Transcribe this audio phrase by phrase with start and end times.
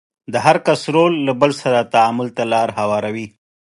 [0.33, 3.27] د هر کس رول له بل سره تعامل ته لار هواروي.